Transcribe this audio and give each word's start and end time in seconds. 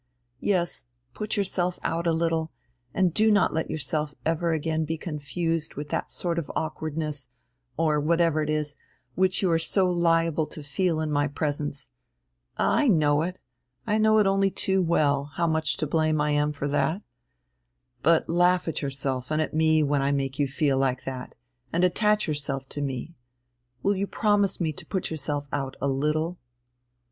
Yes, 0.39 0.85
put 1.13 1.37
yourself 1.37 1.77
out 1.83 2.07
a 2.07 2.11
little, 2.11 2.51
and 2.91 3.13
do 3.13 3.29
not 3.29 3.53
let 3.53 3.69
yourself 3.69 4.15
ever 4.25 4.51
again 4.51 4.83
be 4.83 4.97
confused 4.97 5.75
with 5.75 5.89
that 5.89 6.09
sort 6.09 6.39
of 6.39 6.49
awkwardness, 6.55 7.27
or 7.77 7.99
whatever 7.99 8.41
it 8.41 8.49
is, 8.49 8.75
which 9.13 9.43
you 9.43 9.51
are 9.51 9.59
so 9.59 9.87
liable 9.87 10.47
to 10.47 10.63
feel 10.63 11.01
in 11.01 11.11
my 11.11 11.27
presence. 11.27 11.87
Ah, 12.57 12.77
I 12.77 12.87
know 12.87 13.21
it, 13.21 13.37
I 13.85 13.99
know 13.99 14.17
only 14.17 14.49
too 14.49 14.81
well, 14.81 15.25
how 15.35 15.45
much 15.45 15.77
to 15.77 15.85
blame 15.85 16.19
I 16.19 16.31
am 16.31 16.51
for 16.51 16.67
that! 16.69 17.03
But 18.01 18.27
laugh 18.27 18.67
at 18.67 18.81
yourself 18.81 19.29
and 19.29 19.39
at 19.39 19.53
me 19.53 19.83
when 19.83 20.01
I 20.01 20.11
make 20.11 20.39
you 20.39 20.47
feel 20.47 20.79
like 20.79 21.03
that, 21.03 21.35
and 21.71 21.83
attach 21.83 22.27
yourself 22.27 22.67
to 22.69 22.81
me. 22.81 23.13
Will 23.83 23.95
you 23.95 24.07
promise 24.07 24.59
me 24.59 24.73
to 24.73 24.83
put 24.83 25.11
yourself 25.11 25.45
out 25.53 25.75
a 25.79 25.87
little?" 25.87 26.39